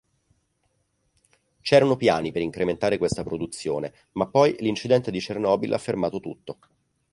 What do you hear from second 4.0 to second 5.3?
ma poi l'incidente di